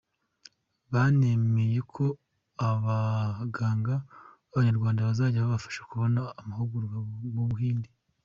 [0.91, 2.05] Banemeye ko
[2.69, 3.95] abaganga
[4.49, 6.97] b’Abanyarwanda bazajya babafasha kubona amahugurwa
[7.35, 7.89] mu Buhinde.